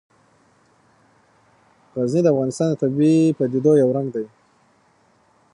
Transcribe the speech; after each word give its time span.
غزني 1.97 2.21
د 2.23 2.27
افغانستان 2.33 2.67
د 2.69 2.75
طبیعي 2.83 3.23
پدیدو 3.37 3.71
یو 3.81 3.89
رنګ 3.97 4.07
دی. 4.15 4.25